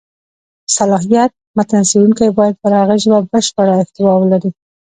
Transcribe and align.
صلاحیت: 0.77 1.31
متن 1.55 1.83
څېړونکی 1.89 2.27
باید 2.39 2.55
پر 2.61 2.71
هغه 2.81 2.95
ژبه 3.03 3.19
بشېړه 3.31 3.73
احتوا 3.81 4.13
ولري. 4.17 4.51